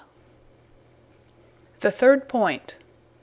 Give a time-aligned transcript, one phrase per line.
[1.81, 2.75] _The third Point.